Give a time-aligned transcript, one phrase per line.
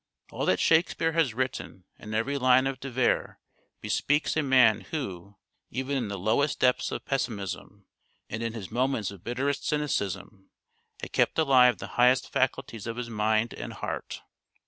[0.31, 3.37] All that Shakespeare has written, and every line of De Vere,
[3.81, 5.35] bespeaks a man who,
[5.69, 7.85] even in the lowest depths of pessimism,
[8.27, 10.49] and in his moments of bitterest cynicism,
[11.01, 14.23] had kept alive the highest faculties of his mind and heart.